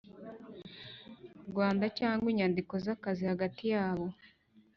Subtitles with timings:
[1.49, 4.05] Rwanda cyangwa inyandiko z akazi hagati yabo